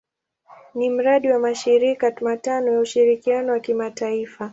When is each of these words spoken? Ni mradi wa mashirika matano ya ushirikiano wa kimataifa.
Ni 0.75 0.89
mradi 0.89 1.31
wa 1.31 1.39
mashirika 1.39 2.13
matano 2.21 2.71
ya 2.71 2.79
ushirikiano 2.79 3.51
wa 3.51 3.59
kimataifa. 3.59 4.49